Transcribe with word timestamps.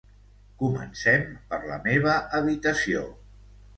Comencem 0.61 1.27
per 1.51 1.59
la 1.73 1.77
meva 1.85 2.17
habitació. 2.39 3.05